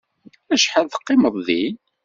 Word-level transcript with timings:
Acḥal 0.53 0.87
teqqimeḍ 0.89 1.35
din? 1.47 1.75